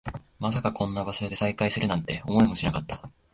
[0.39, 3.03] まさかこんな場所で再会するなんて、思いもしなかった